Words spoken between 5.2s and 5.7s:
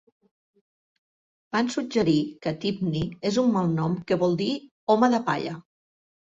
palla".